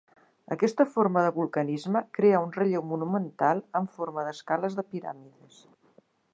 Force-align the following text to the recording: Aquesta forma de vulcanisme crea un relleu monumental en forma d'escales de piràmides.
Aquesta 0.53 0.85
forma 0.93 1.21
de 1.25 1.33
vulcanisme 1.35 2.01
crea 2.19 2.41
un 2.45 2.55
relleu 2.57 2.83
monumental 2.93 3.63
en 3.81 3.89
forma 3.99 4.27
d'escales 4.31 4.81
de 4.81 4.89
piràmides. 4.95 5.65